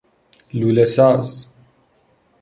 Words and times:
لوله 0.57 0.85
ساز 0.85 1.47